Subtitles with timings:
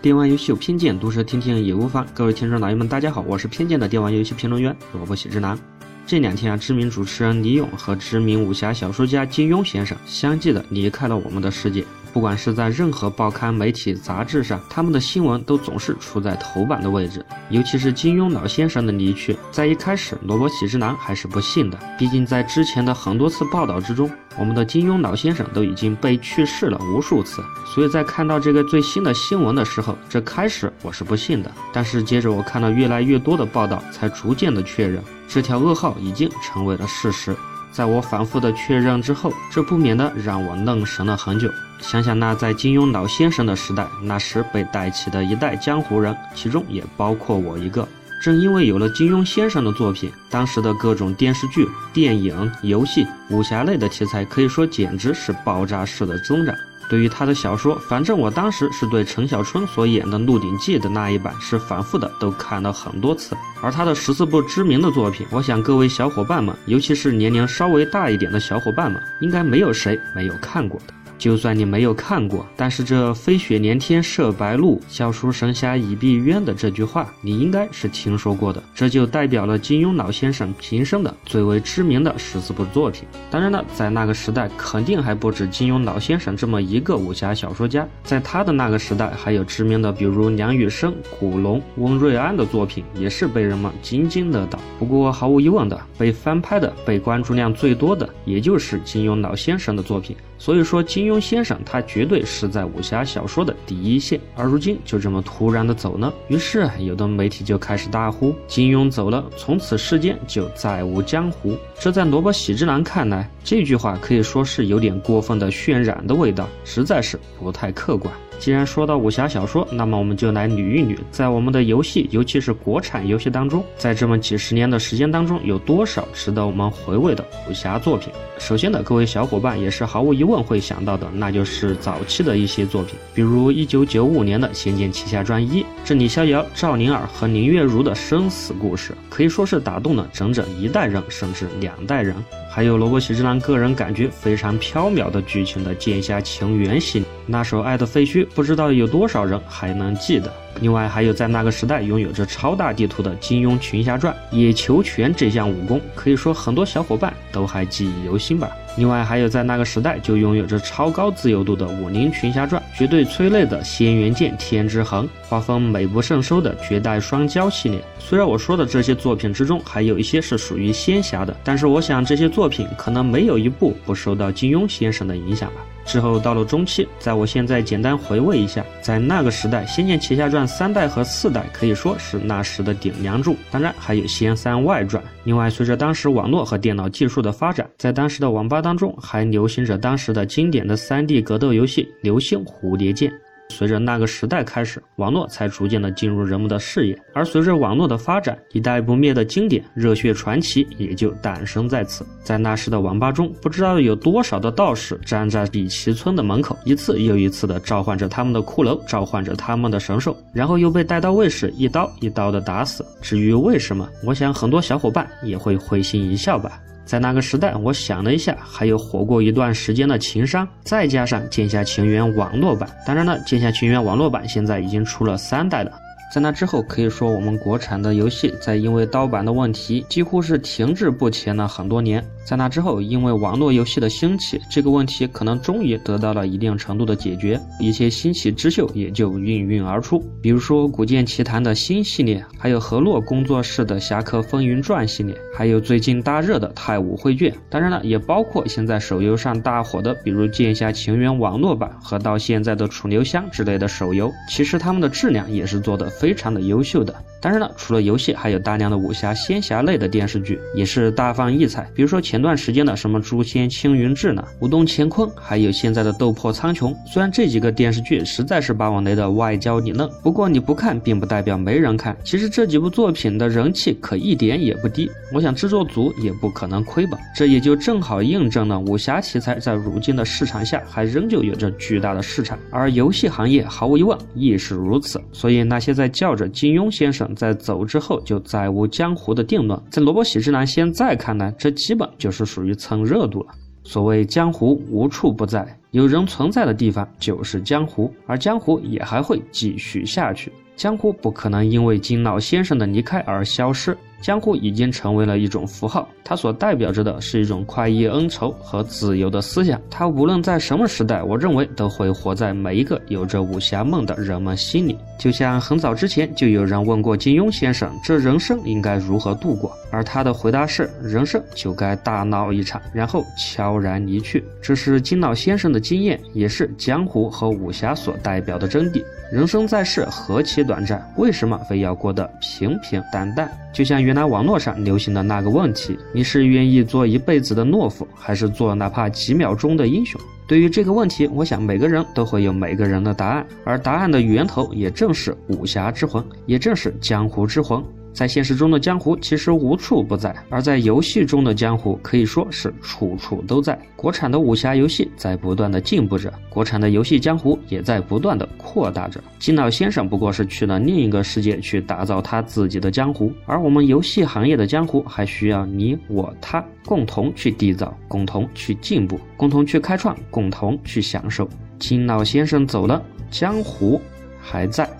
[0.00, 2.06] 电玩游戏有偏见，读者听听也无妨。
[2.14, 5.58] 各位听众老爷们，大家好，我是偏见的电玩游戏评论员萝卜喜之男。
[6.06, 11.84] 这两天啊，知名主持人李咏和知名武侠小说家金庸先生相继的离开了我们的世界。
[12.18, 17.24] 不管是在任何报刊媒体杂志上，他们的新闻都总是处在头版的位置。
[17.48, 21.78] 尤其是金庸老先生的离去，在一开始，萝卜喜之男还是不信的。
[21.96, 27.40] 毕竟在之前的很多次报道之中，我们的金庸老先生都已经被去世了无数次。
[27.72, 31.52] 所以在看到这个最新的新闻的时候，这开始我是不信的。
[31.72, 37.36] 但是接着我看到越来越多的报道，才逐渐的确认这条噩耗已经成为了事实。
[37.70, 41.48] 在我反复的确认之后，这不免的让我愣神了很久。
[41.80, 47.86] 想想那在金庸老先生的时代，那时被带起的一代江湖人，其中也包括我一个。
[48.20, 56.52] 正因为有了金庸先生的作品，当时的各种电视剧、电影、游戏、武侠类的题材，可以说简直是爆炸式的增长。
[56.88, 70.94] 对于他的小说，反正我当时是对陈小春所演的《鹿鼎记》的那一版是反复的都看了很多次，而他的十四部知名的作品，我想各位小伙伴们，尤其是年龄稍微大一点的小伙伴们，应该没有谁没有看过的。
[71.18, 78.62] 就算你没有看过，但是这“飞雪连天射白鹿，笑书神侠倚碧鸳”的这句话，你应该是听说过的。
[78.74, 83.02] 这就代表了金庸老先生平生的最为知名的十四部作品。
[83.30, 87.86] 当然了，在那个时代，肯定还不止金庸老先生这么一个武侠小说家。
[88.04, 94.58] 在他的那个时代，还有知名的，比如梁羽生、古龙、温瑞安的作品，也是被人们津津乐道。
[94.78, 100.16] 不过，毫无疑问的，被翻拍的、被关注量最多的，也就是金庸老先生的作品。
[100.38, 106.14] 所以说，金庸先生他绝对是在武侠小说的第一线，而如今就这么突然的走了。
[106.28, 118.12] 于是，有的媒体就开始大呼：“金庸走了，从此世间就再无江湖。”这在萝卜喜之郎看来，这句话可以说是有点过分的渲染的味道，实在是不太客观。
[118.38, 128.12] 既然说到武侠小说，那么我们就来捋一捋，在我们的游戏，尤其是国产游戏当中，在这么几十年的时间当中，有多少值得我们回味的武侠作品？
[128.38, 142.14] 首先呢，各位小伙伴也是毫无疑问会想到的，那就是早期的一些作品，比如一九九五年的《仙剑奇侠传一》，这李逍遥、赵灵儿和林月如的生死故事，可以说是打动了整整一代人，甚至两代人。
[142.50, 150.32] 还有萝卜喜之郎个人感觉非常飘渺的剧情的《剑侠情缘》系列，那首《爱的废墟》，不知道有多少人还能记得。
[150.60, 158.50] 另外，还有在那个时代拥有着超大地图的《金庸群侠传》，野球拳这项武功，可以说很多小伙伴都还记忆犹新吧。
[158.76, 167.82] 另外，还有在那个时代就拥有着超高自由度的《武林群侠传》，绝对催泪的《仙元剑天之痕》，画风美不胜收的《绝代双骄》系列。
[167.98, 175.56] 虽然我说的这些作品之中还有一些是属于仙侠的，但是我想这些作品可能没有一部不受到金庸先生的影响吧。
[175.84, 185.00] 之后到了中期，在我现在简单回味一下，在那个时代，《仙剑奇侠传》三代和四代可以说是那时的顶梁柱，当然还有《仙三外传》。
[185.24, 193.10] 另外，随着当时网络和电脑技术的发展，在当时的网吧当中还流行着当时的经典的 3D 格斗游戏《流星蝴蝶剑》。
[193.50, 196.96] 随着那个时代开始，网络才逐渐的进入人们的视野。
[197.12, 202.06] 而随着网络的发展，一代不灭的经典《热血传奇》也就诞生在此。
[202.22, 212.84] 在那时的网吧中，不知道有多少的道士站在比奇村的门口，一次又一次的召唤着他们的骷髅，召唤着他们的神兽，然后又被带刀卫士一刀一刀的打死。
[213.00, 216.60] 至于为什么，我想很多小伙伴也会会心一笑吧。
[216.88, 225.70] 在那个时代，我想了一下，还有火过一段时间的情商，再加上《剑侠情缘》网络版，当然了，《剑侠情缘》网络版现在已经出了三代了。
[226.10, 232.02] 在那之后，可以说我们国产的游戏在因为盗版的问题，几乎是停滞不前了很多年。
[232.24, 240.02] 在那之后，因为网络游戏的兴起，这个问题可能终于得到了一定程度的解决，一些新奇之秀也就应运而出。
[240.22, 247.30] 比如说《古剑奇谭》的新系列，还有河洛工作室的《侠客风云传》系列，还有最近大热的《太武绘卷》。
[247.50, 255.90] 当然了，也包括现在手游上大火的，比如《剑侠情缘》网络版和到现在的《楚留香》之类的手游，其实他们的质量也是做的。
[255.98, 261.68] 非常的优秀的，当然了，除了游戏，还有大量的武侠仙侠类的电视剧，也是大放异彩。
[261.74, 266.72] 比如说前段时间的什么《诛仙青云志》呢，《武动乾坤》，还有现在的《斗破苍穹》。
[266.86, 271.96] 虽然这几个电视剧实在是把我雷的外焦里嫩，不过你不看，并不代表没人看。
[272.04, 276.98] 其实这几部作品的人气可一点也不低，我想制作组也不可能亏本。
[277.16, 285.02] 这也就正好印证了武侠题材在如今的市场下，还仍旧有着巨大的市场，而游戏行业毫无疑问亦是如此。
[285.12, 293.28] 所以那些在叫着金庸先生在走之后就再无江湖的定论，在萝卜喜之男现在看来，这基本就是属于蹭热度了。
[293.64, 300.32] 所谓江湖无处不在，有人存在的地方就是江湖，而江湖也还会继续下去。
[300.56, 303.76] 江湖不可能因为金老先生的离开而消失。
[304.00, 309.60] 江湖已经成为了一种符号，它所代表着的是一种快意恩仇和自由的思想。
[309.68, 314.78] 它无论在什么时代，我认为都会活在每一个有着武侠梦的人们心里。
[314.98, 319.52] 就像很早之前就有人问过金庸先生，这人生应该如何度过？
[319.70, 324.24] 而他的回答是：人生就该大闹一场，然后悄然离去。
[324.40, 328.82] 这是金老先生的经验，也是江湖和武侠所代表的真谛。
[329.12, 333.30] 人生在世何其短暂，为什么非要过得平平淡淡？
[333.54, 339.98] 就像原来网络上流行的那个问题：你是愿意做一辈子的懦夫，还是做哪怕几秒钟的英雄？
[340.26, 347.64] 对于这个问题，我想每个人都会有每个人的答案，而答案的源头也正是武侠之魂，也正是江湖之魂。
[347.98, 353.58] 在现实中的江湖其实无处不在，而在游戏中的江湖可以说是处处都在。
[353.74, 359.02] 国产的武侠游戏在不断的进步着，国产的游戏江湖也在不断的扩大着。
[359.18, 371.28] 金老先生不过是去了另一个世界去打造他自己的江湖，而我们游戏行业的江湖还需要你我他共同去缔造，共同去进步，共同去开创，共同去享受。
[371.58, 372.80] 金老先生走了，
[373.10, 373.82] 江湖
[374.20, 374.70] 还在。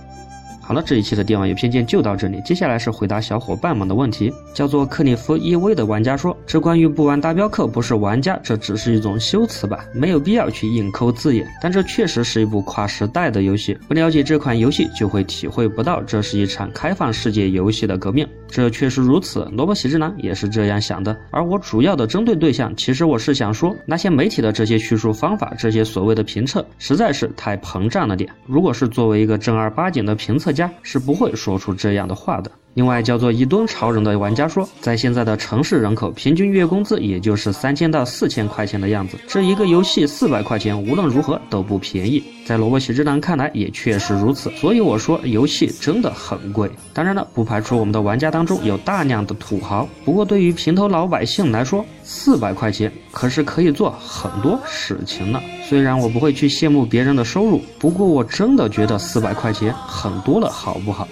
[0.68, 2.42] 好了，这一期的电玩游偏见就到这里。
[2.44, 4.30] 接下来是回答小伙伴们的问题。
[4.52, 11.48] 叫做克里夫一威的玩家说：“这关于不玩达标客不是玩家，这只是一种修辞吧，没有必要去硬抠字眼。
[11.62, 18.28] 但这确实是一部跨时代的游戏，不了解这款游戏就会体会不到这是一场开放世界游戏的革命。
[18.50, 21.16] 这确实如此，萝卜喜之郎也是这样想的。
[21.30, 28.28] 而我主要的针对对象，其实我是想说，那些媒体的这些叙述方法，这些所谓的评测，实在是太膨胀了点。
[28.46, 32.50] 如果是作为一个正儿八经的评测。”家是不会说出这样的话的。
[32.74, 39.18] 另外，叫做一吨超人的玩家说，在现在的城市人口，平均月工资也就是三千到四千块钱的样子。
[39.26, 42.22] 这一个游戏四百块钱，无论如何都不便宜。
[42.46, 44.48] 在萝卜喜之郎看来，也确实如此。
[44.50, 46.70] 所以我说，游戏真的很贵。
[46.94, 49.88] 当然了，不排除我们的玩家当中有大量的土豪。
[50.04, 55.42] 不过，对于平头老百姓来说，四百块钱可是可以做很多事情了。
[55.68, 61.08] 虽然我不会去羡慕别人的收入，不过我真的觉得四百块钱很多了，好不好？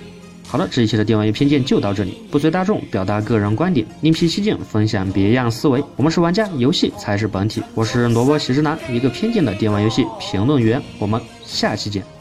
[0.48, 5.82] 好了，这一期的电玩游戏偏见就到这里，不随大众，表达个人观点，另辟蹊径，分享别样思维。
[5.96, 7.62] 我们是玩家，游戏才是本体。
[7.74, 10.80] 我是萝卜喜之男，一个偏见的电玩游戏评论员。
[10.98, 12.15] 我们下期见。